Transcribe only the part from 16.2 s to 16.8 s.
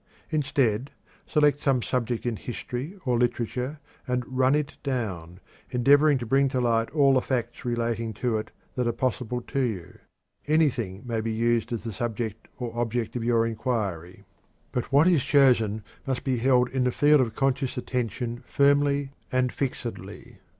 be held